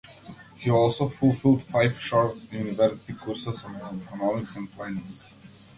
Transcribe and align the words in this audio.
He 0.55 0.67
also 0.71 1.07
fulfilled 1.09 1.61
five 1.61 1.99
short 2.01 2.35
university 2.51 3.13
courses 3.13 3.63
on 3.65 4.01
economics 4.01 4.55
and 4.55 4.71
planning. 4.71 5.05